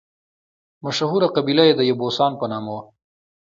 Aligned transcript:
مشهوره 0.83 1.27
قبیله 1.35 1.63
یې 1.67 1.73
د 1.77 1.81
یبوسان 1.91 2.31
په 2.39 2.45
نامه 2.51 2.69
وه. 2.75 2.81